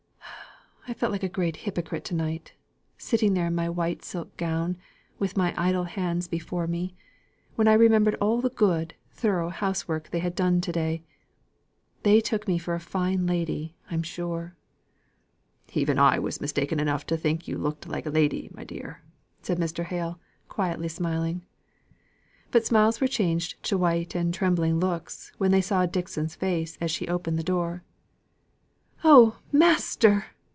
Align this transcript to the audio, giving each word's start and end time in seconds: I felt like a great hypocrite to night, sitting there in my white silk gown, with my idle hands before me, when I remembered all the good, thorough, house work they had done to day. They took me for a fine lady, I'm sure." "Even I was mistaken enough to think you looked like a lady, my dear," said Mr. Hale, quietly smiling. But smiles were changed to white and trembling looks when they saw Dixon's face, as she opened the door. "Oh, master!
I 0.87 0.93
felt 0.93 1.11
like 1.13 1.23
a 1.23 1.29
great 1.29 1.57
hypocrite 1.57 2.03
to 2.05 2.15
night, 2.15 2.53
sitting 2.97 3.33
there 3.33 3.47
in 3.47 3.55
my 3.55 3.69
white 3.69 4.03
silk 4.03 4.35
gown, 4.35 4.77
with 5.19 5.37
my 5.37 5.53
idle 5.55 5.85
hands 5.85 6.27
before 6.27 6.67
me, 6.67 6.95
when 7.55 7.67
I 7.67 7.73
remembered 7.73 8.15
all 8.15 8.41
the 8.41 8.49
good, 8.49 8.95
thorough, 9.11 9.47
house 9.49 9.87
work 9.87 10.09
they 10.09 10.19
had 10.19 10.35
done 10.35 10.59
to 10.59 10.71
day. 10.71 11.03
They 12.03 12.19
took 12.19 12.45
me 12.47 12.57
for 12.57 12.73
a 12.73 12.79
fine 12.79 13.25
lady, 13.27 13.75
I'm 13.89 14.03
sure." 14.03 14.55
"Even 15.73 15.97
I 15.97 16.19
was 16.19 16.41
mistaken 16.41 16.77
enough 16.79 17.05
to 17.07 17.15
think 17.15 17.47
you 17.47 17.57
looked 17.57 17.87
like 17.87 18.05
a 18.07 18.11
lady, 18.11 18.49
my 18.51 18.63
dear," 18.65 19.01
said 19.43 19.59
Mr. 19.59 19.85
Hale, 19.85 20.19
quietly 20.49 20.89
smiling. 20.89 21.45
But 22.49 22.65
smiles 22.65 22.99
were 22.99 23.07
changed 23.07 23.63
to 23.69 23.77
white 23.77 24.13
and 24.13 24.33
trembling 24.33 24.79
looks 24.79 25.31
when 25.37 25.51
they 25.51 25.61
saw 25.61 25.85
Dixon's 25.85 26.35
face, 26.35 26.77
as 26.81 26.89
she 26.91 27.07
opened 27.07 27.37
the 27.37 27.43
door. 27.43 27.83
"Oh, 29.03 29.39
master! 29.53 30.25